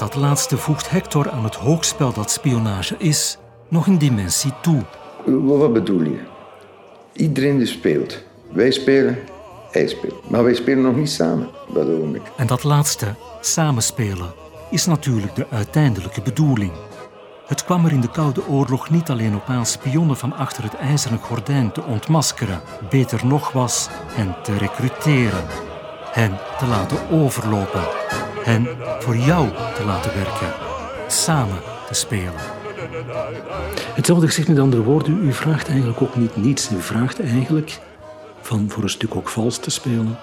[0.00, 3.38] Met dat laatste voegt Hector aan het hoogspel dat spionage is
[3.68, 4.82] nog een dimensie toe.
[5.26, 6.20] Wat bedoel je?
[7.12, 8.22] Iedereen die speelt.
[8.52, 9.18] Wij spelen,
[9.70, 10.30] hij speelt.
[10.30, 12.22] Maar wij spelen nog niet samen, dat ik.
[12.36, 14.32] En dat laatste, samenspelen,
[14.70, 16.72] is natuurlijk de uiteindelijke bedoeling.
[17.46, 20.74] Het kwam er in de Koude Oorlog niet alleen op aan spionnen van achter het
[20.74, 22.60] ijzeren gordijn te ontmaskeren.
[22.90, 25.44] Beter nog was hen te recruteren,
[26.12, 27.84] hen te laten overlopen
[28.46, 28.66] hen
[28.98, 30.52] voor jou te laten werken,
[31.06, 32.32] samen te spelen.
[33.94, 36.70] Hetzelfde gezegd met andere woorden, u vraagt eigenlijk ook niet niets.
[36.70, 37.78] U vraagt eigenlijk
[38.40, 40.18] van voor een stuk ook vals te spelen.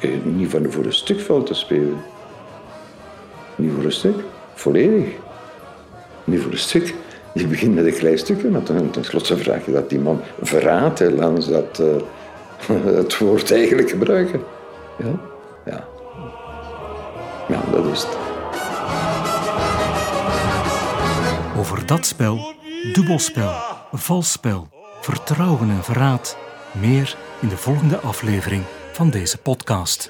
[0.00, 1.96] Eh, niet van voor een stuk vals te spelen.
[3.56, 4.16] Niet voor een stuk,
[4.54, 5.08] volledig.
[6.24, 6.94] Niet voor een stuk.
[7.34, 11.48] Je begint met een klein stukje, maar tenslotte vraag je dat die man verraadt, laat
[11.48, 14.40] dat uh, het woord eigenlijk gebruiken.
[14.98, 15.12] Ja?
[15.64, 15.97] Ja.
[21.56, 22.54] Over dat spel,
[22.92, 23.52] dubbelspel,
[23.92, 24.68] valspel,
[25.00, 26.36] vertrouwen en verraad.
[26.72, 28.62] Meer in de volgende aflevering
[28.92, 30.08] van deze podcast.